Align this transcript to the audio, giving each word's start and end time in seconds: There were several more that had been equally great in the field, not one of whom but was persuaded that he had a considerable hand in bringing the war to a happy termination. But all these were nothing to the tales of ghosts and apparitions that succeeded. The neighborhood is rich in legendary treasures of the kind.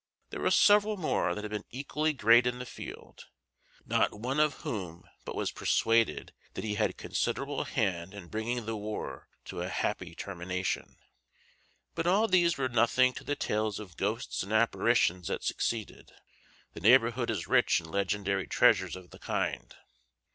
There 0.31 0.41
were 0.41 0.49
several 0.49 0.97
more 0.97 1.35
that 1.35 1.43
had 1.43 1.51
been 1.51 1.63
equally 1.69 2.11
great 2.11 2.47
in 2.47 2.57
the 2.57 2.65
field, 2.65 3.27
not 3.85 4.19
one 4.19 4.39
of 4.39 4.55
whom 4.61 5.03
but 5.25 5.35
was 5.35 5.51
persuaded 5.51 6.33
that 6.55 6.63
he 6.63 6.73
had 6.73 6.89
a 6.89 6.93
considerable 6.93 7.65
hand 7.65 8.11
in 8.15 8.25
bringing 8.27 8.65
the 8.65 8.75
war 8.75 9.27
to 9.45 9.61
a 9.61 9.69
happy 9.69 10.15
termination. 10.15 10.97
But 11.93 12.07
all 12.07 12.27
these 12.27 12.57
were 12.57 12.67
nothing 12.67 13.13
to 13.13 13.23
the 13.23 13.35
tales 13.35 13.79
of 13.79 13.95
ghosts 13.95 14.41
and 14.41 14.51
apparitions 14.51 15.27
that 15.27 15.43
succeeded. 15.43 16.11
The 16.73 16.79
neighborhood 16.81 17.29
is 17.29 17.47
rich 17.47 17.79
in 17.79 17.85
legendary 17.87 18.47
treasures 18.47 18.95
of 18.95 19.11
the 19.11 19.19
kind. 19.19 19.75